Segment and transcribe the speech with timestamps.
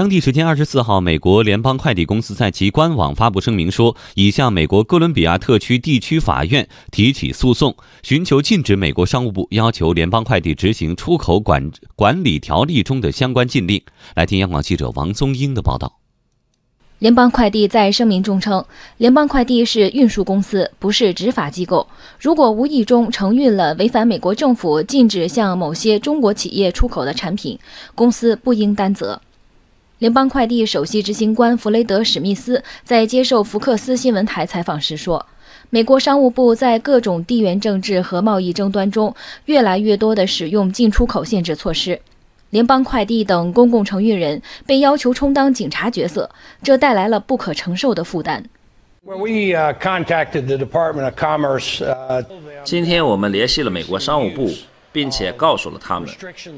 [0.00, 13.82] 当地时间二十四号，美国联邦快递公司在其官网发布声明说，已向美国哥伦比亚特区地区法院提起诉讼，寻求禁止美国商务部要求联邦快递执行出口管管理条例中的相关禁令。
[14.14, 15.98] 来听央广记者王松英的报道。
[17.00, 18.64] 联邦快递在声明中称，
[18.96, 21.86] 联邦快递是运输公司，不是执法机构。
[22.18, 27.58] 如果无意中承运了违反美国政府禁止向某些中国企业出口的产品，
[27.94, 29.20] 公司不应担责。
[30.00, 35.26] 联邦快递首席执行官弗雷德·史密斯在接受福克斯新闻台采访时说
[35.68, 42.00] ：“美国商务部在各种地缘政治和贸易争端中，越来越多地使用进出口限制措施。
[42.48, 46.30] 联邦快递等公共承运人被要求充当警察角色，
[46.62, 48.42] 这带来了不可承受的负担。”
[52.64, 54.50] 今天我们联系了美国商务部。
[54.92, 56.08] 并且告诉了他们，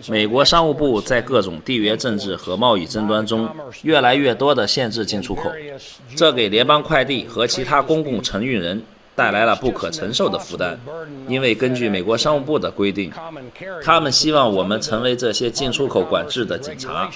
[0.08, 3.48] 美国商务部在各种地缘政治和贸易争端中，
[3.82, 5.50] 越来越多地限制进出口，
[6.16, 8.82] 这给联邦快递和其他公共承运人
[9.14, 10.78] 带来了不可承受的负担。
[11.28, 13.12] 因为根据美国商务部的规定，
[13.82, 17.10] 他们希望我们成为这些进出口管制的警察。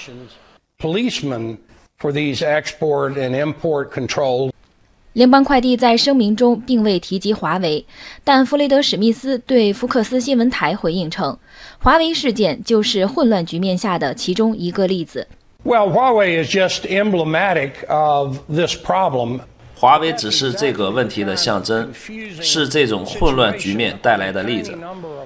[5.17, 7.83] 联邦快递在声明中并未提及华为，
[8.23, 11.35] 但弗雷德·史密斯对福克斯新闻台回应称，
[11.79, 15.27] 华为事件就是混乱局面下的其中一个例子。
[15.63, 19.39] Well, Huawei is just emblematic of this problem.
[19.73, 21.91] 华为只是这个问题的象征，
[22.39, 24.77] 是这种混乱局面带来的例子。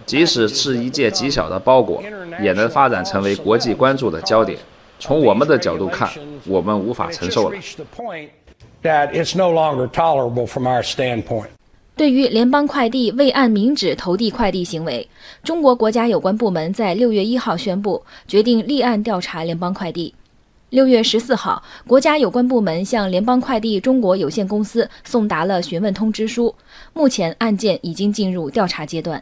[0.05, 2.01] 即使是一件极小的包裹，
[2.41, 4.57] 也能发展成为国际关注的焦点。
[4.99, 6.09] 从我们的角度看，
[6.45, 7.57] 我们无法承受了。
[8.83, 11.47] That it's no longer tolerable from our standpoint.
[11.95, 15.07] 对于联邦快递未按明址投递快递行为，
[15.43, 20.13] 中国国家有关部门在六月一号宣布决定立案调查联邦快递。
[20.69, 26.55] 六月十四号，国家有关部门向联邦快递中国有限公司送达了询问通知书，
[26.93, 29.21] 目前案件已经进入调查阶段。